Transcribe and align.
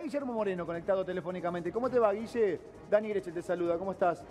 Está 0.00 0.06
Guillermo 0.08 0.32
Moreno 0.32 0.64
conectado 0.64 1.04
telefónicamente. 1.04 1.70
¿Cómo 1.70 1.90
te 1.90 1.98
va, 1.98 2.10
Guille? 2.14 2.58
Dani 2.88 3.10
Greche 3.10 3.32
te 3.32 3.42
saluda. 3.42 3.76
¿Cómo 3.76 3.92
estás? 3.92 4.24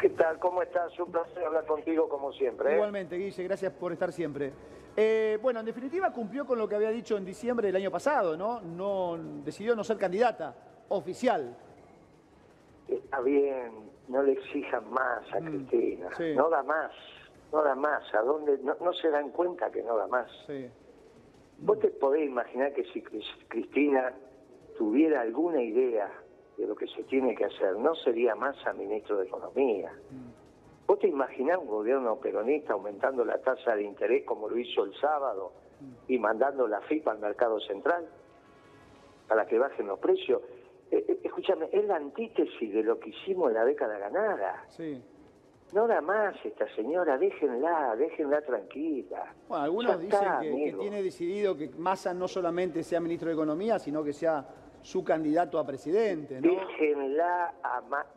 ¿Qué 0.00 0.08
tal? 0.08 0.38
¿Cómo 0.38 0.62
estás? 0.62 0.98
Un 0.98 1.12
placer 1.12 1.44
hablar 1.44 1.66
contigo 1.66 2.08
como 2.08 2.32
siempre. 2.32 2.70
¿eh? 2.70 2.74
Igualmente, 2.76 3.16
Guille, 3.18 3.44
gracias 3.44 3.70
por 3.74 3.92
estar 3.92 4.10
siempre. 4.12 4.50
Eh, 4.96 5.38
bueno, 5.42 5.60
en 5.60 5.66
definitiva 5.66 6.10
cumplió 6.10 6.46
con 6.46 6.58
lo 6.58 6.66
que 6.66 6.76
había 6.76 6.88
dicho 6.88 7.18
en 7.18 7.24
diciembre 7.26 7.66
del 7.66 7.76
año 7.76 7.90
pasado, 7.90 8.34
¿no? 8.38 8.62
no 8.62 9.18
decidió 9.44 9.76
no 9.76 9.84
ser 9.84 9.98
candidata 9.98 10.54
oficial. 10.88 11.54
Está 12.88 13.20
bien, 13.20 13.72
no 14.08 14.22
le 14.22 14.32
exijan 14.32 14.88
más 14.90 15.20
a 15.34 15.40
Mm, 15.40 15.44
Cristina. 15.66 16.08
sí. 16.16 16.32
No 16.34 16.48
da 16.48 16.62
más, 16.62 16.90
no 17.52 17.62
da 17.62 17.74
más. 17.74 18.02
¿A 18.14 18.22
dónde? 18.22 18.56
No, 18.62 18.74
no 18.80 18.94
se 18.94 19.10
dan 19.10 19.28
cuenta 19.32 19.70
que 19.70 19.82
no 19.82 19.98
da 19.98 20.06
más. 20.06 20.30
Sí. 20.46 20.66
Vos 21.58 21.78
te 21.80 21.88
podés 21.88 22.24
imaginar 22.26 22.72
que 22.72 22.84
si 22.84 23.02
Cris- 23.02 23.44
Cristina 23.48 24.14
tuviera 24.76 25.20
alguna 25.20 25.62
idea 25.62 26.10
de 26.56 26.66
lo 26.66 26.74
que 26.74 26.86
se 26.88 27.02
tiene 27.04 27.34
que 27.34 27.44
hacer, 27.44 27.76
no 27.76 27.94
sería 27.96 28.34
más 28.34 28.56
a 28.66 28.72
ministro 28.72 29.18
de 29.18 29.26
Economía. 29.26 29.92
Mm. 30.10 30.44
¿Vos 30.86 30.98
te 30.98 31.08
imaginás 31.08 31.58
un 31.58 31.66
gobierno 31.66 32.16
peronista 32.16 32.74
aumentando 32.74 33.24
la 33.24 33.38
tasa 33.38 33.74
de 33.74 33.84
interés 33.84 34.24
como 34.24 34.48
lo 34.48 34.58
hizo 34.58 34.84
el 34.84 34.94
sábado 35.00 35.52
y 36.08 36.18
mandando 36.18 36.68
la 36.68 36.80
FIP 36.82 37.08
al 37.08 37.18
mercado 37.18 37.58
central 37.60 38.06
para 39.26 39.46
que 39.46 39.58
bajen 39.58 39.86
los 39.86 39.98
precios? 39.98 40.42
Eh, 40.90 41.04
eh, 41.08 41.18
escúchame, 41.22 41.68
es 41.72 41.84
la 41.86 41.96
antítesis 41.96 42.72
de 42.72 42.82
lo 42.82 43.00
que 43.00 43.10
hicimos 43.10 43.48
en 43.48 43.54
la 43.54 43.64
década 43.64 43.98
ganada. 43.98 44.64
Sí. 44.68 45.02
No 45.72 45.88
da 45.88 46.02
más 46.02 46.36
esta 46.44 46.72
señora, 46.76 47.16
déjenla, 47.16 47.96
déjenla 47.96 48.42
tranquila. 48.42 49.34
Bueno, 49.48 49.64
algunos 49.64 50.00
dicen 50.00 50.28
que, 50.42 50.76
tiene 50.78 51.02
decidido 51.02 51.56
que 51.56 51.70
Massa 51.70 52.12
no 52.12 52.28
solamente 52.28 52.82
sea 52.82 53.00
ministro 53.00 53.28
de 53.28 53.34
Economía, 53.34 53.78
sino 53.78 54.04
que 54.04 54.12
sea 54.12 54.46
su 54.84 55.02
candidato 55.02 55.58
a 55.58 55.64
presidente, 55.66 56.40
¿no? 56.42 56.50
Déjenla, 56.50 57.54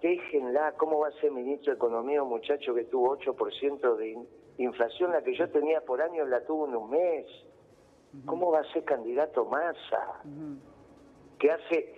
déjenla. 0.02 0.74
¿Cómo 0.74 1.00
va 1.00 1.08
a 1.08 1.12
ser 1.14 1.32
ministro 1.32 1.72
de 1.72 1.78
Economía 1.78 2.22
un 2.22 2.28
muchacho 2.30 2.74
que 2.76 2.84
tuvo 2.84 3.18
8% 3.18 3.96
de 3.96 4.10
in- 4.10 4.28
inflación? 4.58 5.12
La 5.14 5.24
que 5.24 5.34
yo 5.34 5.50
tenía 5.50 5.80
por 5.82 6.02
año 6.02 6.26
la 6.26 6.46
tuvo 6.46 6.68
en 6.68 6.76
un 6.76 6.90
mes. 6.90 7.26
¿Cómo 8.26 8.52
va 8.52 8.60
a 8.60 8.74
ser 8.74 8.84
candidato 8.84 9.46
Massa? 9.46 10.22
Que 11.40 11.52
hace... 11.52 11.96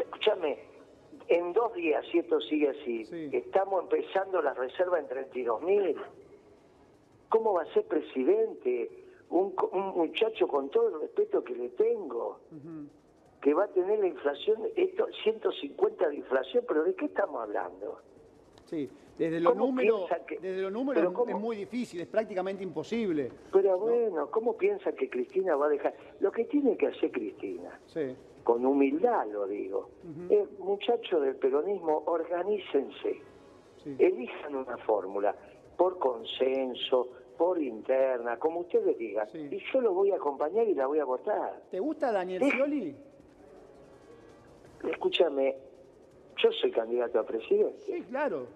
Escúchame, 0.00 0.58
en 1.28 1.52
dos 1.54 1.72
días, 1.74 2.04
si 2.12 2.18
esto 2.18 2.40
sigue 2.42 2.68
así, 2.70 3.04
Sí. 3.06 3.30
estamos 3.32 3.84
empezando 3.84 4.42
la 4.42 4.52
reserva 4.52 4.98
en 4.98 5.06
32 5.08 5.62
mil. 5.62 5.96
¿Cómo 7.30 7.54
va 7.54 7.62
a 7.62 7.72
ser 7.72 7.86
presidente? 7.86 8.90
Un, 9.30 9.54
un 9.72 9.86
muchacho 9.96 10.46
con 10.46 10.68
todo 10.70 10.88
el 10.88 11.00
respeto 11.00 11.42
que 11.42 11.54
le 11.54 11.68
tengo. 11.70 12.40
Que 13.40 13.54
va 13.54 13.64
a 13.64 13.68
tener 13.68 13.98
la 13.98 14.06
inflación, 14.08 14.62
esto 14.74 15.06
150 15.22 16.08
de 16.08 16.16
inflación, 16.16 16.64
pero 16.66 16.84
¿de 16.84 16.94
qué 16.94 17.06
estamos 17.06 17.42
hablando? 17.42 18.00
Sí, 18.64 18.88
desde 19.16 19.40
los 19.40 19.52
¿Cómo 19.52 19.66
números, 19.66 20.08
que- 20.26 20.38
desde 20.40 20.62
los 20.62 20.72
números 20.72 21.12
cómo- 21.12 21.30
es 21.30 21.40
muy 21.40 21.56
difícil, 21.56 22.00
es 22.00 22.08
prácticamente 22.08 22.62
imposible. 22.64 23.30
Pero 23.52 23.78
bueno, 23.78 24.28
¿cómo 24.30 24.56
piensa 24.56 24.92
que 24.92 25.08
Cristina 25.08 25.54
va 25.54 25.66
a 25.66 25.68
dejar? 25.68 25.94
Lo 26.20 26.32
que 26.32 26.44
tiene 26.44 26.76
que 26.76 26.88
hacer 26.88 27.12
Cristina, 27.12 27.78
Sí. 27.86 28.16
con 28.42 28.66
humildad 28.66 29.26
lo 29.28 29.46
digo, 29.46 29.90
Ujú. 30.02 30.34
es, 30.34 30.58
muchachos 30.58 31.22
del 31.22 31.36
peronismo, 31.36 32.02
organícense, 32.06 33.20
Sí. 33.84 33.96
elijan 33.98 34.56
una 34.56 34.76
fórmula, 34.78 35.34
por 35.76 35.98
consenso, 35.98 37.08
por 37.38 37.60
interna, 37.62 38.38
como 38.38 38.60
ustedes 38.60 38.96
digan, 38.98 39.28
Sí. 39.30 39.46
y 39.50 39.58
yo 39.72 39.80
lo 39.80 39.92
voy 39.92 40.10
a 40.10 40.16
acompañar 40.16 40.66
y 40.66 40.74
la 40.74 40.86
voy 40.86 40.98
a 40.98 41.04
votar. 41.04 41.62
¿Te 41.70 41.78
gusta 41.78 42.10
Daniel. 42.10 42.42
Scioli? 42.42 42.96
Escúchame, 44.90 45.56
yo 46.38 46.52
soy 46.52 46.70
candidato 46.70 47.18
a 47.18 47.24
presidente. 47.26 47.78
Sí, 47.86 48.02
claro. 48.02 48.46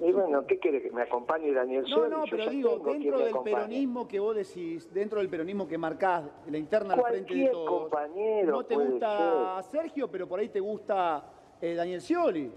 Y 0.00 0.10
bueno, 0.10 0.44
¿qué 0.46 0.58
quiere 0.58 0.82
que 0.82 0.90
me 0.90 1.02
acompañe 1.02 1.52
Daniel 1.52 1.82
No, 1.82 1.88
Scioli? 1.88 2.10
no, 2.10 2.24
pero 2.28 2.50
digo, 2.50 2.78
dentro 2.80 3.18
del 3.18 3.28
acompañe. 3.28 3.54
peronismo 3.56 4.08
que 4.08 4.18
vos 4.18 4.34
decís, 4.34 4.92
dentro 4.92 5.20
del 5.20 5.28
peronismo 5.28 5.68
que 5.68 5.78
marcás, 5.78 6.24
la 6.50 6.58
interna 6.58 6.94
al 6.94 7.02
frente 7.02 7.32
de 7.34 7.48
todos, 7.48 7.68
compañero 7.82 8.50
no 8.50 8.64
te 8.64 8.74
gusta 8.74 9.62
Sergio, 9.70 10.10
pero 10.10 10.26
por 10.26 10.40
ahí 10.40 10.48
te 10.48 10.58
gusta 10.60 11.24
eh, 11.60 11.74
Daniel 11.74 12.00
Scioli. 12.00 12.50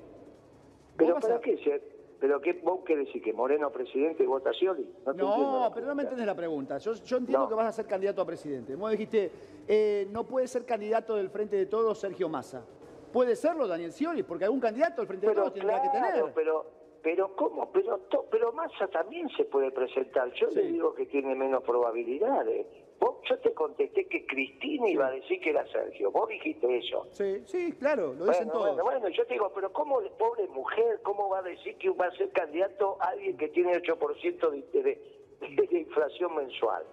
Pero 0.97 1.19
¿para 1.19 1.35
a- 1.35 1.39
qué? 1.39 1.57
Si- 1.57 1.71
¿Pero 2.19 2.41
qué 2.41 2.53
vos 2.63 2.79
querés 2.83 3.05
decir? 3.05 3.21
¿Que 3.21 3.31
Moreno 3.31 3.69
presidente 3.71 4.23
y 4.23 4.25
vota 4.25 4.51
Scioli? 4.51 4.83
te 5.05 5.13
No, 5.13 5.71
pero 5.71 5.85
no 5.85 5.93
me 5.93 6.01
entendés 6.01 6.25
la 6.25 6.33
pregunta. 6.35 6.79
Yo, 6.79 6.95
yo 6.95 7.17
entiendo 7.17 7.43
No. 7.43 7.49
que 7.49 7.53
vas 7.53 7.67
a 7.67 7.71
ser 7.71 7.85
candidato 7.85 8.23
a 8.23 8.25
presidente. 8.25 8.75
Vos 8.75 8.89
dijiste, 8.89 9.29
eh, 9.67 10.07
no 10.11 10.23
puede 10.23 10.47
ser 10.47 10.65
candidato 10.65 11.15
del 11.15 11.29
Frente 11.29 11.55
de 11.55 11.67
Todos 11.67 11.99
Sergio 11.99 12.27
Massa. 12.27 12.65
Puede 13.11 13.35
serlo 13.35 13.67
Daniel 13.67 13.91
Scioli, 13.91 14.23
porque 14.23 14.45
algún 14.45 14.59
candidato 14.59 15.01
del 15.01 15.07
Frente 15.07 15.25
de 15.27 15.31
Pero 15.33 15.43
Todos 15.43 15.53
tendrá 15.55 15.81
que 15.81 15.89
claro, 15.89 16.15
tener. 16.15 16.33
pero, 16.33 16.65
pero 17.01 17.35
¿cómo? 17.35 17.71
Pero, 17.71 17.97
to- 18.09 18.25
pero 18.29 18.51
Massa 18.51 18.87
también 18.87 19.29
se 19.29 19.45
puede 19.45 19.71
presentar. 19.71 20.31
Yo 20.33 20.47
le 20.47 20.61
Sí. 20.63 20.71
digo 20.73 20.93
que 20.93 21.05
tiene 21.05 21.33
menos 21.35 21.63
probabilidades. 21.63 22.67
Vos, 22.99 23.17
yo 23.29 23.37
te 23.39 23.53
contesté 23.53 24.07
que 24.07 24.25
Cristina 24.25 24.89
iba 24.89 25.07
a 25.07 25.11
decir 25.11 25.39
que 25.39 25.51
era 25.51 25.65
Sergio. 25.67 26.11
Vos 26.11 26.27
dijiste 26.29 26.77
eso. 26.79 27.07
Sí, 27.11 27.43
sí, 27.45 27.71
claro, 27.73 28.13
lo 28.13 28.25
dicen 28.25 28.47
Bueno, 28.47 28.51
todos. 28.53 28.67
bueno, 28.75 28.83
bueno, 28.83 29.09
yo 29.09 29.25
te 29.27 29.33
digo, 29.33 29.51
pero 29.53 29.71
¿cómo, 29.71 30.01
de 30.01 30.09
pobre 30.11 30.47
mujer, 30.47 30.99
cómo 31.03 31.29
va 31.29 31.39
a 31.39 31.43
decir 31.43 31.77
que 31.77 31.89
va 31.91 32.07
a 32.07 32.11
ser 32.11 32.29
candidato 32.31 32.97
alguien 32.99 33.37
que 33.37 33.49
tiene 33.49 33.73
8% 33.77 34.49
de, 34.49 34.61
de, 34.81 35.67
de 35.67 35.79
inflación 35.79 36.35
mensual? 36.35 36.83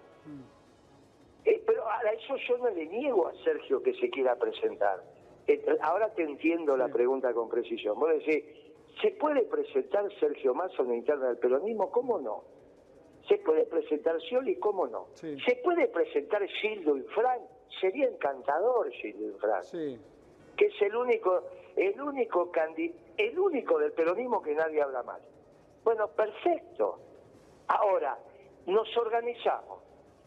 Eh, 1.43 1.61
pero 1.65 1.87
a 1.87 1.99
eso 2.11 2.35
yo 2.47 2.57
no 2.57 2.69
le 2.69 2.85
niego 2.87 3.27
a 3.27 3.33
Sergio 3.43 3.81
que 3.83 3.93
se 3.95 4.09
quiera 4.09 4.35
presentar. 4.35 5.03
Ahora 5.81 6.13
te 6.13 6.23
entiendo 6.23 6.75
la 6.77 6.87
pregunta 6.87 7.33
con 7.33 7.47
precisión. 7.49 7.99
Vos 7.99 8.09
decís, 8.09 8.43
¿se 9.01 9.11
puede 9.11 9.43
presentar 9.43 10.03
Sergio 10.19 10.53
Massa 10.53 10.81
en 10.81 10.89
la 10.89 10.95
interna 10.95 11.27
del 11.27 11.37
peronismo? 11.37 11.91
¿Cómo 11.91 12.19
no? 12.19 12.43
¿Se 13.27 13.37
puede 13.39 13.65
presentar 13.65 14.19
Scioli? 14.21 14.55
¿Cómo 14.57 14.87
no? 14.87 15.07
Sí. 15.13 15.37
¿Se 15.45 15.55
puede 15.57 15.87
presentar 15.87 16.45
Gildo 16.47 16.97
y 16.97 17.01
Frank? 17.03 17.41
Sería 17.81 18.07
encantador 18.07 18.89
Gildo 18.91 19.29
y 19.29 19.39
Frank 19.39 19.63
Sí, 19.63 19.99
que 20.55 20.65
es 20.67 20.81
el 20.81 20.95
único, 20.95 21.41
el 21.75 21.99
único 21.99 22.51
candi- 22.51 22.93
el 23.17 23.37
único 23.37 23.79
del 23.79 23.91
peronismo 23.93 24.41
que 24.41 24.53
nadie 24.55 24.81
habla 24.81 25.03
mal. 25.03 25.21
Bueno, 25.83 26.07
perfecto. 26.09 26.99
Ahora, 27.67 28.17
nos 28.67 28.95
organizamos, 28.97 29.79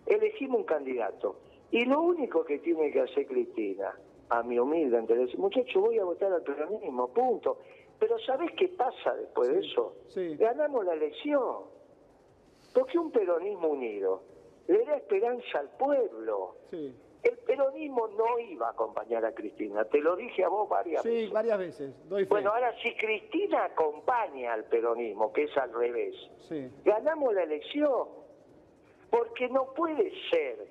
elegimos 0.06 0.58
un 0.60 0.64
candidato, 0.64 1.36
y 1.70 1.84
lo 1.84 2.00
único 2.02 2.44
que 2.44 2.58
tiene 2.58 2.90
que 2.90 3.00
hacer 3.00 3.26
Cristina, 3.26 3.94
a 4.31 4.43
mi 4.43 4.59
humilde 4.59 4.99
entender, 4.99 5.28
muchacho, 5.39 5.81
voy 5.81 5.99
a 5.99 6.05
votar 6.05 6.33
al 6.33 6.43
peronismo, 6.43 7.09
punto. 7.09 7.59
Pero 7.99 8.19
¿sabés 8.21 8.53
qué 8.56 8.69
pasa 8.69 9.15
después 9.15 9.49
de 9.49 9.61
eso? 9.61 9.94
sí. 10.09 10.37
Ganamos 10.37 10.84
la 10.84 10.94
elección. 10.94 11.65
Porque 12.75 12.99
un 12.99 13.11
peronismo 13.11 13.69
unido 13.69 14.22
le 14.69 14.84
da 14.84 14.97
esperanza 14.97 15.59
al 15.61 15.71
pueblo. 15.71 16.56
sí. 16.71 16.94
El 17.21 17.37
peronismo 17.39 18.06
no 18.16 18.39
iba 18.39 18.69
a 18.69 18.71
acompañar 18.71 19.25
a 19.25 19.33
Cristina, 19.34 19.84
te 19.87 20.00
lo 20.00 20.15
dije 20.15 20.45
a 20.45 20.49
vos 20.49 20.69
varias 20.69 21.03
Sí, 21.03 21.09
veces. 21.09 21.33
varias 21.33 21.59
veces. 21.59 22.09
Doy 22.09 22.22
fe. 22.22 22.28
Bueno, 22.31 22.53
ahora 22.53 22.72
si 22.81 22.95
Cristina 22.95 23.65
acompaña 23.65 24.53
al 24.53 24.65
peronismo, 24.66 25.33
que 25.33 25.43
es 25.43 25.56
al 25.59 25.72
revés, 25.75 26.15
Sí, 26.49 26.71
ganamos 26.84 27.34
la 27.34 27.43
elección. 27.43 28.06
Porque 29.10 29.49
no 29.49 29.72
puede 29.75 30.12
ser 30.31 30.67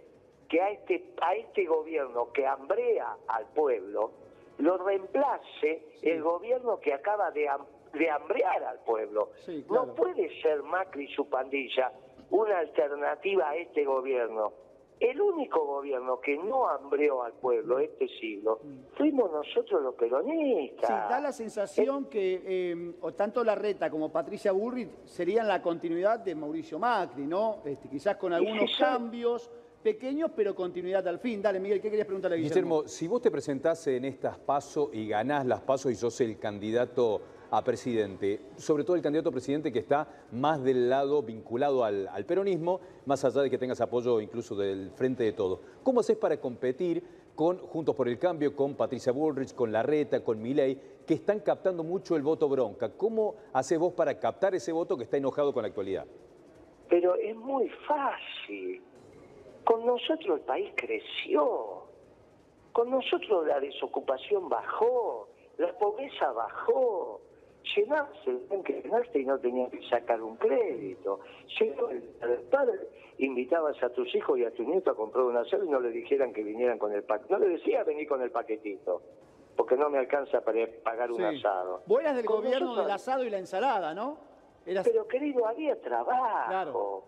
que 0.48 0.62
a 0.62 0.70
este, 0.72 1.14
a 1.22 1.36
este 1.36 1.66
gobierno 1.66 2.32
que 2.32 2.46
hambrea 2.46 3.18
al 3.28 3.46
pueblo 3.48 4.12
lo 4.60 4.78
reemplace 4.78 5.84
el 6.02 6.22
gobierno 6.22 6.80
que 6.80 6.94
acaba 6.94 7.32
de, 7.32 7.48
de 7.94 8.10
hambrear 8.10 8.64
al 8.64 8.80
pueblo. 8.80 9.30
Sí, 9.46 9.64
claro. 9.68 9.88
No 9.88 9.96
puede 9.96 10.42
ser 10.42 10.64
Macri 10.64 11.06
y 11.06 11.14
su 11.14 11.30
pandilla 11.30 11.92
una 12.30 12.60
alternativa 12.60 13.50
a 13.50 13.56
este 13.56 13.86
gobierno. 13.86 14.54
El 15.00 15.22
único 15.22 15.64
gobierno 15.64 16.20
que 16.20 16.36
no 16.38 16.68
hambreó 16.68 17.22
al 17.22 17.34
pueblo 17.34 17.78
este 17.78 18.08
siglo 18.20 18.62
fuimos 18.96 19.32
nosotros 19.32 19.84
los 19.84 19.94
peronistas. 19.94 20.90
Mm. 20.90 20.94
Sí, 20.94 21.10
da 21.10 21.20
la 21.20 21.32
sensación 21.32 22.06
que 22.06 22.42
eh, 22.44 22.96
o 23.02 23.14
tanto 23.14 23.44
Larreta 23.44 23.92
como 23.92 24.12
Patricia 24.12 24.52
Burri 24.52 24.90
serían 25.06 25.48
la 25.48 25.62
continuidad 25.62 26.20
de 26.20 26.34
Mauricio 26.34 26.80
Macri, 26.80 27.28
¿no? 27.28 27.62
Este, 27.64 27.88
quizás 27.88 28.18
con 28.18 28.34
algunos 28.34 28.76
cambios 28.76 29.52
pequeños, 29.78 30.32
pero 30.36 30.56
continuidad 30.56 31.08
al 31.08 31.20
fin. 31.20 31.42
Dale, 31.42 31.60
Miguel, 31.60 31.82
¿qué 31.82 31.90
querías 31.90 32.08
preguntarle 32.08 32.36
a 32.36 32.40
Guillermo? 32.40 32.82
Guillermo, 32.82 32.88
si 32.88 33.08
vos 33.08 33.22
te 33.22 33.32
presentás 33.32 33.88
en 33.88 34.06
estas 34.06 34.38
pasos 34.38 34.90
y 34.94 35.08
ganás 35.08 35.46
las 35.46 35.62
pasos 35.62 35.92
y 35.92 35.96
sos 35.96 36.20
el 36.22 36.38
candidato 36.38 37.22
a 37.50 37.64
presidente, 37.64 38.42
sobre 38.58 38.84
todo 38.84 38.96
el 38.96 39.02
candidato 39.02 39.30
a 39.30 39.32
presidente 39.32 39.72
que 39.72 39.80
está 39.80 40.08
más 40.34 40.62
del 40.64 40.90
lado 40.90 41.24
vinculado 41.24 41.86
al, 41.86 42.08
al 42.10 42.26
peronismo, 42.26 42.82
más 43.06 43.24
allá 43.24 43.42
de 43.42 43.50
que 43.50 43.58
tengas 43.58 43.80
apoyo 43.80 44.20
incluso 44.20 44.56
del 44.56 44.92
frente 44.92 45.24
de 45.24 45.32
todo. 45.32 45.62
¿Cómo 45.84 46.02
haces 46.02 46.18
para 46.18 46.40
competir 46.42 47.04
con 47.36 47.60
Juntos 47.60 47.96
por 47.96 48.10
el 48.10 48.20
Cambio, 48.20 48.56
con 48.56 48.76
Patricia 48.76 49.14
Bullrich, 49.14 49.54
con 49.54 49.72
Larreta, 49.72 50.24
con 50.24 50.42
Milei, 50.42 50.78
que 51.06 51.14
están 51.14 51.40
captando 51.40 51.84
mucho 51.84 52.18
el 52.18 52.24
voto 52.24 52.50
bronca? 52.50 52.90
¿Cómo 52.90 53.36
haces 53.54 53.80
vos 53.80 53.94
para 53.94 54.20
captar 54.20 54.54
ese 54.56 54.74
voto 54.74 54.98
que 54.98 55.04
está 55.04 55.16
enojado 55.16 55.54
con 55.54 55.62
la 55.62 55.70
actualidad? 55.70 56.06
Pero 56.90 57.16
es 57.16 57.36
muy 57.36 57.70
fácil. 57.88 58.82
Con 59.68 59.86
nosotros 59.86 60.40
el 60.40 60.46
país 60.46 60.72
creció. 60.78 61.84
Con 62.72 62.90
nosotros 62.90 63.46
la 63.46 63.60
desocupación 63.60 64.48
bajó, 64.48 65.28
la 65.58 65.78
pobreza 65.78 66.32
bajó. 66.32 67.20
Llenabas 67.76 68.16
el 68.28 68.48
tanque 68.48 68.82
y 69.16 69.26
no 69.26 69.38
tenías 69.40 69.70
que 69.70 69.82
sacar 69.90 70.22
un 70.22 70.38
crédito. 70.38 71.20
Llegó 71.60 71.90
el, 71.90 72.02
el 72.22 72.40
padre, 72.50 72.80
invitabas 73.18 73.76
a 73.84 73.90
tus 73.90 74.16
hijos 74.16 74.40
y 74.40 74.46
a 74.46 74.52
tus 74.52 74.66
nietos 74.66 74.94
a 74.94 74.96
comprar 74.96 75.26
un 75.26 75.36
asado 75.36 75.66
y 75.66 75.68
no 75.70 75.82
le 75.82 75.90
dijeran 75.90 76.32
que 76.32 76.44
vinieran 76.44 76.78
con 76.80 76.94
el 76.94 77.04
paquetito. 77.04 77.38
No 77.38 77.46
le 77.46 77.50
decía 77.58 77.84
venir 77.84 78.08
con 78.08 78.22
el 78.22 78.32
paquetito, 78.32 79.02
porque 79.58 79.76
no 79.76 79.90
me 79.90 79.98
alcanza 79.98 80.40
para 80.46 80.66
pagar 80.82 81.12
un 81.12 81.22
asado. 81.26 81.82
Vos 81.88 82.00
eras 82.00 82.16
del 82.16 82.26
Con 82.26 82.38
gobierno 82.38 82.68
nosotros- 82.68 82.86
del 82.86 82.96
asado 82.96 83.24
y 83.26 83.30
la 83.32 83.40
ensalada, 83.40 83.94
¿no? 83.94 84.18
Eras... 84.66 84.88
Pero 84.88 85.06
querido, 85.10 85.46
había 85.46 85.76
trabajo. 85.82 86.48
Claro. 86.48 87.04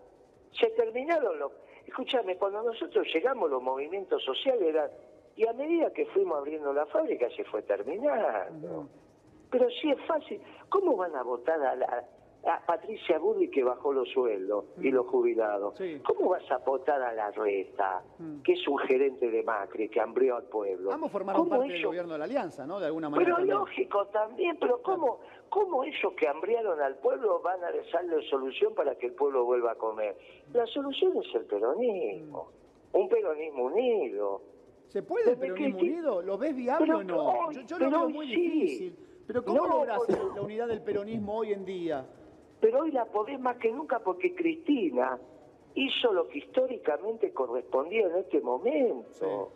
Se 0.52 0.66
terminaron 0.72 1.38
los... 1.38 1.52
Escúchame, 1.86 2.36
cuando 2.36 2.62
nosotros 2.62 3.06
llegamos 3.12 3.50
los 3.50 3.62
movimientos 3.62 4.22
sociales 4.24 4.62
eran... 4.62 4.90
Y 5.36 5.46
a 5.46 5.52
medida 5.52 5.90
que 5.92 6.06
fuimos 6.06 6.38
abriendo 6.38 6.72
la 6.72 6.86
fábrica 6.86 7.28
se 7.30 7.44
fue 7.44 7.62
terminando. 7.62 8.88
Pero 9.50 9.70
sí 9.70 9.90
es 9.90 10.00
fácil. 10.06 10.40
¿Cómo 10.68 10.96
van 10.96 11.14
a 11.16 11.22
votar 11.22 11.62
a, 11.62 11.74
la, 11.76 12.04
a 12.44 12.64
Patricia 12.64 13.18
Burri 13.18 13.50
que 13.50 13.62
bajó 13.62 13.92
los 13.92 14.08
sueldos 14.10 14.64
y 14.80 14.90
los 14.90 15.06
jubilados? 15.06 15.76
Sí. 15.76 16.00
¿Cómo 16.06 16.30
vas 16.30 16.50
a 16.50 16.58
votar 16.58 17.00
a 17.02 17.12
la 17.12 17.30
Reta, 17.32 18.02
que 18.42 18.52
es 18.54 18.66
un 18.66 18.78
gerente 18.78 19.30
de 19.30 19.42
Macri, 19.42 19.88
que 19.88 20.00
hambrió 20.00 20.36
al 20.36 20.44
pueblo? 20.44 20.90
Ambos 20.92 21.10
formaron 21.12 21.42
¿Cómo 21.42 21.50
parte 21.50 21.68
del 21.68 21.76
ellos- 21.76 21.88
gobierno 21.88 22.12
de 22.14 22.18
la 22.18 22.24
Alianza, 22.24 22.66
¿no? 22.66 22.80
De 22.80 22.86
alguna 22.86 23.10
manera 23.10 23.24
pero 23.26 23.36
también. 23.36 23.58
lógico 23.58 24.06
también, 24.06 24.56
pero 24.58 24.80
¿cómo, 24.82 25.20
¿cómo 25.50 25.84
ellos 25.84 26.12
que 26.16 26.28
hambriaron 26.28 26.80
al 26.80 26.96
pueblo 26.96 27.40
van 27.42 27.62
a 27.62 27.70
darle 27.92 28.22
solución 28.30 28.74
para 28.74 28.94
que 28.96 29.06
el 29.08 29.12
pueblo 29.12 29.44
vuelva 29.44 29.72
a 29.72 29.74
comer? 29.76 30.16
La 30.54 30.66
solución 30.66 31.12
es 31.18 31.34
el 31.34 31.44
peronismo, 31.44 32.48
un 32.94 33.08
peronismo 33.08 33.64
unido. 33.66 34.42
¿Se 34.88 35.02
puede 35.02 35.32
el 35.32 35.38
Pero 35.38 35.54
peronismo 35.54 35.78
que- 35.78 35.84
unido? 35.84 36.22
¿Lo 36.22 36.38
ves 36.38 36.56
viable 36.56 36.86
pero 36.86 36.98
o 36.98 37.04
no? 37.04 37.22
hoy- 37.46 37.64
yo 37.66 37.78
lo 37.78 37.90
veo 37.90 38.08
muy 38.08 38.26
sí. 38.26 38.34
difícil. 38.36 38.96
Pero 39.26 39.44
¿cómo 39.44 39.58
No, 39.66 39.84
porque- 39.96 40.16
la 40.34 40.42
unidad 40.42 40.66
del 40.66 40.82
peronismo 40.82 41.36
hoy 41.36 41.52
en 41.52 41.64
día? 41.64 42.04
Pero 42.60 42.80
hoy 42.80 42.90
la 42.92 43.06
podés 43.06 43.40
más 43.40 43.56
que 43.56 43.70
nunca 43.72 43.98
porque 44.00 44.34
Cristina 44.34 45.18
hizo 45.74 46.12
lo 46.12 46.28
que 46.28 46.38
históricamente 46.38 47.32
correspondía 47.32 48.06
en 48.06 48.16
este 48.16 48.40
momento. 48.40 49.52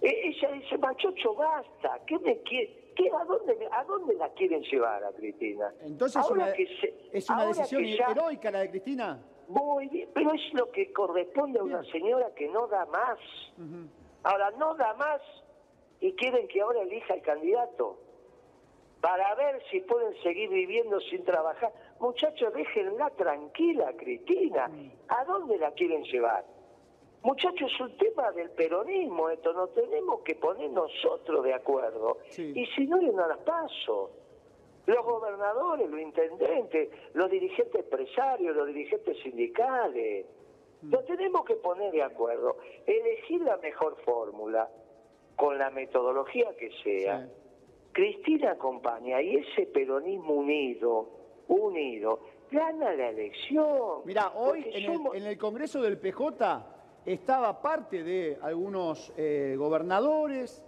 E- 0.00 0.28
Ella 0.28 0.52
dice, 0.52 0.76
machocho, 0.78 1.34
basta, 1.34 2.00
¿qué 2.06 2.18
me 2.18 2.38
quiere? 2.42 2.86
¿Qué, 2.96 3.10
a, 3.10 3.24
dónde, 3.24 3.54
me- 3.56 3.66
¿A 3.70 3.84
dónde 3.84 4.14
la 4.14 4.28
quieren 4.30 4.62
llevar 4.62 5.04
a 5.04 5.12
Cristina? 5.12 5.72
Entonces 5.82 6.20
es 6.22 6.28
Ahora 6.30 6.44
una, 6.44 6.52
que 6.54 6.66
se- 6.80 6.94
es 7.12 7.28
una 7.30 7.46
decisión 7.46 7.84
ya- 7.84 8.06
heroica 8.10 8.50
la 8.50 8.60
de 8.60 8.70
Cristina. 8.70 9.22
Muy 9.48 9.86
bien, 9.88 10.08
pero 10.12 10.32
es 10.32 10.54
lo 10.54 10.70
que 10.72 10.92
corresponde 10.92 11.60
a 11.60 11.62
una 11.62 11.80
Bien. 11.80 11.92
señora 11.92 12.34
que 12.34 12.48
no 12.48 12.66
da 12.66 12.84
más. 12.86 13.18
Ahora, 14.24 14.50
no 14.52 14.74
da 14.74 14.92
más 14.94 15.20
y 16.00 16.12
quieren 16.14 16.48
que 16.48 16.60
ahora 16.60 16.80
elija 16.82 17.14
el 17.14 17.22
candidato 17.22 17.96
para 19.00 19.34
ver 19.36 19.62
si 19.70 19.80
pueden 19.82 20.20
seguir 20.22 20.48
viviendo 20.50 20.98
sin 21.00 21.24
trabajar. 21.24 21.72
Muchachos, 22.00 22.52
déjenla 22.52 23.10
tranquila, 23.10 23.92
Cristina. 23.96 24.70
¿A 25.08 25.24
dónde 25.24 25.58
la 25.58 25.70
quieren 25.72 26.04
llevar? 26.04 26.44
Muchachos, 27.22 27.72
es 27.72 27.80
un 27.80 27.96
tema 27.96 28.30
del 28.32 28.50
peronismo, 28.50 29.30
esto 29.30 29.52
nos 29.52 29.74
tenemos 29.74 30.20
que 30.20 30.36
poner 30.36 30.70
nosotros 30.70 31.42
de 31.42 31.54
acuerdo. 31.54 32.18
Sí. 32.28 32.52
Y 32.54 32.66
si 32.66 32.86
no, 32.86 33.00
yo 33.00 33.12
no 33.12 33.26
las 33.26 33.38
paso. 33.38 34.10
Los 34.86 35.04
gobernadores, 35.04 35.90
los 35.90 36.00
intendentes, 36.00 36.90
los 37.14 37.28
dirigentes 37.28 37.82
empresarios, 37.82 38.54
los 38.54 38.68
dirigentes 38.68 39.18
sindicales. 39.22 40.26
Nos 40.82 41.04
tenemos 41.06 41.44
que 41.44 41.56
poner 41.56 41.90
de 41.90 42.02
acuerdo, 42.02 42.58
elegir 42.86 43.40
la 43.40 43.56
mejor 43.56 43.96
fórmula 44.04 44.68
con 45.34 45.58
la 45.58 45.70
metodología 45.70 46.54
que 46.56 46.70
sea. 46.84 47.26
Sí. 47.26 47.32
Cristina 47.92 48.52
acompaña 48.52 49.20
y 49.22 49.36
ese 49.36 49.66
peronismo 49.66 50.34
unido, 50.34 51.08
unido, 51.48 52.20
gana 52.50 52.92
la 52.94 53.10
elección. 53.10 54.02
Mira, 54.04 54.32
hoy 54.34 54.64
en 54.72 54.90
el, 54.92 55.00
en 55.14 55.26
el 55.26 55.38
Congreso 55.38 55.80
del 55.82 55.98
PJ 55.98 56.64
estaba 57.04 57.60
parte 57.62 58.02
de 58.02 58.38
algunos 58.42 59.12
eh, 59.16 59.54
gobernadores, 59.58 60.62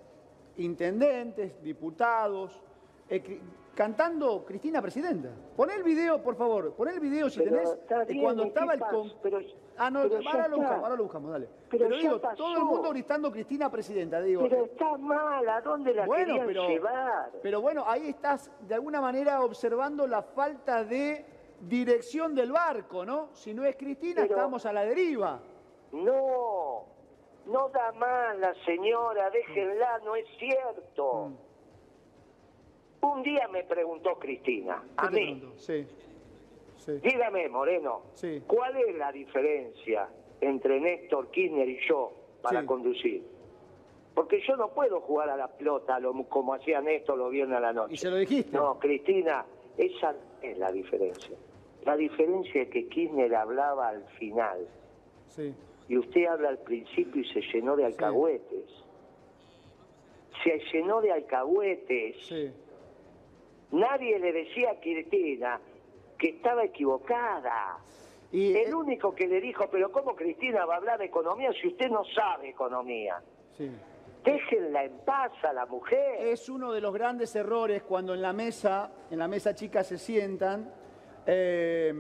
intendentes, 0.57 1.63
diputados, 1.63 2.61
eh, 3.09 3.23
cri- 3.23 3.41
cantando 3.75 4.45
Cristina 4.45 4.83
Presidenta. 4.83 5.31
Pon 5.57 5.71
el 5.71 5.83
video, 5.83 6.23
por 6.23 6.37
favor, 6.37 6.75
pon 6.75 6.89
el 6.89 7.01
video 7.01 7.31
si 7.31 7.39
Pero 7.41 7.51
tenés. 7.53 8.09
bien, 8.09 8.23
cuando 8.23 8.43
¿y 8.43 8.47
qué 8.47 8.49
estaba 8.49 8.75
el 8.75 8.81
con- 8.81 9.13
Pero- 9.23 9.39
Ah, 9.79 9.91
no, 9.91 10.03
pero 10.03 10.17
ahora 10.29 10.49
lo 10.49 10.57
buscamos, 10.57 10.83
ahora 10.85 10.97
lo 10.97 11.03
buscamos, 11.05 11.31
dale. 11.31 11.49
Pero 11.71 11.89
digo, 11.97 12.21
pasó. 12.21 12.37
todo 12.37 12.57
el 12.57 12.65
mundo 12.65 12.91
gritando 12.91 13.31
Cristina 13.31 13.71
Presidenta, 13.71 14.21
digo. 14.21 14.43
Pero 14.49 14.65
está 14.65 14.97
mal, 14.99 15.49
¿a 15.49 15.61
dónde 15.61 15.95
la 15.95 16.07
Bueno, 16.07 16.27
querían 16.27 16.47
pero, 16.47 16.69
llevar? 16.69 17.31
pero 17.43 17.61
bueno, 17.61 17.85
ahí 17.87 18.09
estás 18.09 18.51
de 18.67 18.75
alguna 18.75 19.01
manera 19.01 19.41
observando 19.43 20.07
la 20.07 20.23
falta 20.23 20.83
de 20.85 21.25
dirección 21.61 22.35
del 22.35 22.53
barco, 22.53 23.05
¿no? 23.05 23.29
Si 23.35 23.55
no 23.55 23.65
es 23.65 23.77
Cristina, 23.77 24.23
Pero- 24.23 24.35
estamos 24.35 24.67
a 24.67 24.73
la 24.73 24.85
deriva. 24.85 25.41
No, 25.93 26.85
no 27.47 27.69
da 27.71 27.93
más 27.93 28.37
la 28.39 28.55
señora, 28.67 29.31
déjenla, 29.31 30.01
no 30.05 30.17
es 30.17 30.27
cierto. 30.39 31.31
Un 33.01 33.23
día 33.23 33.47
me 33.49 33.63
preguntó 33.65 34.19
Cristina, 34.19 34.83
¿Qué 34.99 35.07
a 35.07 35.11
mí, 35.11 35.35
pregunto? 35.35 35.59
Sí. 35.59 35.87
Sí. 36.97 37.01
dígame 37.03 37.49
Moreno, 37.51 38.03
Sí. 38.15 38.43
¿cuál 38.47 38.75
es 38.77 38.95
la 38.97 39.13
diferencia 39.13 40.09
entre 40.41 40.81
Néstor 40.81 41.31
Kirchner 41.31 41.69
y 41.69 41.79
yo 41.87 42.13
para 42.41 42.63
Sí. 42.63 42.67
conducir? 42.67 43.23
Porque 44.15 44.41
yo 44.47 44.57
no 44.57 44.69
puedo 44.71 45.01
jugar 45.03 45.29
a 45.29 45.37
la 45.37 45.49
pelota 45.49 46.01
lo- 46.01 46.15
como 46.25 46.55
hacía 46.55 46.81
Néstor 46.81 47.19
los 47.19 47.31
viernes 47.31 47.59
a 47.59 47.61
la 47.61 47.73
noche. 47.75 47.95
¿Y 47.95 47.97
se 47.99 48.11
lo 48.11 48.17
dijiste? 48.17 48.57
No, 48.57 48.79
Cristina, 48.79 49.45
esa 49.77 50.15
es 50.41 50.57
la 50.57 50.73
diferencia. 50.73 51.37
La 51.85 51.95
diferencia 51.97 52.63
es 52.63 52.71
que 52.71 52.89
Kirchner 52.89 53.35
hablaba 53.35 53.89
al 53.89 54.05
final 54.19 54.67
Sí. 55.29 55.55
y 55.89 55.99
usted 55.99 56.25
habla 56.27 56.49
al 56.49 56.59
principio 56.59 57.21
y 57.21 57.25
se 57.35 57.41
llenó 57.53 57.77
de 57.77 57.85
alcahuetes. 57.85 58.65
Se 60.43 60.59
llenó 60.73 61.01
de 61.03 61.13
alcahuetes. 61.13 62.17
Sí. 62.27 62.51
Nadie 63.73 64.19
le 64.19 64.33
decía 64.33 64.71
a 64.71 64.81
Cristina 64.81 65.61
que 66.19 66.31
estaba 66.31 66.65
equivocada. 66.65 67.79
Y, 68.31 68.55
El 68.55 68.71
eh, 68.71 68.75
único 68.75 69.15
que 69.15 69.27
le 69.27 69.41
dijo, 69.41 69.69
pero 69.71 69.91
¿cómo 69.91 70.15
Cristina 70.15 70.67
va 70.67 70.75
a 70.75 70.77
hablar 70.79 70.99
de 70.99 71.07
economía 71.07 71.51
si 71.61 71.69
usted 71.69 71.89
no 71.89 72.03
sabe 72.15 72.51
economía? 72.51 73.23
sí. 73.57 73.71
Déjenla 74.25 74.85
en 74.85 74.99
paz 75.07 75.33
a 75.45 75.53
la 75.55 75.65
mujer. 75.65 76.17
Es 76.21 76.49
uno 76.51 76.73
de 76.73 76.83
los 76.83 76.93
grandes 76.93 77.35
errores 77.37 77.83
cuando 77.85 78.13
en 78.13 78.21
la 78.21 78.33
mesa, 78.35 78.91
en 79.11 79.19
la 79.21 79.29
mesa 79.29 79.55
chica 79.55 79.83
se 79.85 79.97
sientan 79.97 80.71
eh, 81.25 81.95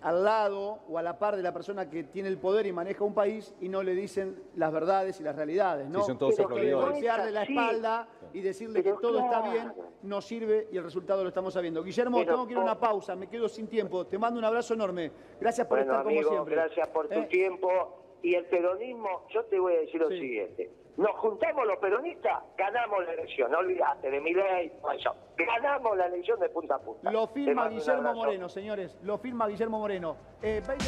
al 0.00 0.24
lado 0.24 0.80
o 0.88 0.96
a 0.96 1.02
la 1.02 1.18
par 1.18 1.36
de 1.36 1.42
la 1.42 1.52
persona 1.52 1.90
que 1.90 2.04
tiene 2.04 2.28
el 2.28 2.38
poder 2.38 2.66
y 2.66 2.72
maneja 2.72 3.04
un 3.04 3.14
país 3.14 3.54
y 3.60 3.68
no 3.68 3.82
le 3.82 3.94
dicen 3.94 4.36
las 4.54 4.72
verdades 4.72 5.18
y 5.20 5.22
las 5.24 5.34
realidades, 5.34 5.88
¿no? 5.88 6.00
Sí, 6.00 6.06
son 6.06 6.18
todos 6.18 6.34
Pero 6.36 6.48
aplaudidores. 6.48 6.90
golpearle 6.92 7.30
la 7.32 7.42
espalda 7.42 8.08
y 8.32 8.40
decirle 8.40 8.82
Pero 8.82 8.96
que 8.96 9.02
todo 9.02 9.18
está 9.20 9.40
bien 9.50 9.72
no 10.02 10.20
sirve 10.20 10.68
y 10.70 10.76
el 10.76 10.84
resultado 10.84 11.22
lo 11.22 11.28
estamos 11.28 11.52
sabiendo. 11.54 11.82
Guillermo, 11.82 12.18
Pero 12.18 12.32
tengo 12.34 12.46
que 12.46 12.52
ir 12.52 12.58
a 12.58 12.62
una 12.62 12.78
pausa, 12.78 13.16
me 13.16 13.28
quedo 13.28 13.48
sin 13.48 13.66
tiempo. 13.68 14.06
Te 14.06 14.18
mando 14.18 14.38
un 14.38 14.44
abrazo 14.44 14.74
enorme. 14.74 15.10
Gracias 15.40 15.66
por 15.66 15.78
Bueno, 15.78 15.92
estar 15.92 16.06
amigo, 16.06 16.22
como 16.28 16.34
siempre. 16.44 16.54
gracias 16.56 16.88
por 16.88 17.08
tu 17.08 17.14
Eh, 17.18 17.26
tiempo. 17.30 18.02
Y 18.22 18.34
el 18.34 18.46
peronismo, 18.46 19.26
yo 19.30 19.44
te 19.44 19.58
voy 19.58 19.74
a 19.74 19.80
decir 19.80 20.00
lo 20.00 20.08
Sí. 20.08 20.18
siguiente. 20.18 20.70
Nos 20.96 21.10
juntamos 21.16 21.66
los 21.66 21.76
peronistas, 21.78 22.42
ganamos 22.56 23.04
la 23.04 23.12
elección. 23.12 23.50
No 23.50 23.58
olvidaste 23.58 24.10
de 24.10 24.20
mi 24.20 24.32
ley, 24.32 24.72
eso. 24.98 25.14
Ganamos 25.36 25.96
la 25.96 26.06
elección 26.06 26.40
de 26.40 26.48
punta 26.48 26.76
a 26.76 26.78
punta. 26.78 27.12
Lo 27.12 27.26
firma 27.28 27.68
Guillermo. 27.68 28.14
Moreno, 28.14 28.48
señores. 28.48 28.96
Lo 29.02 29.18
firma 29.18 29.46
Guillermo 29.46 29.78
Moreno. 29.78 30.16
Eh, 30.42 30.62
20, 30.66 30.84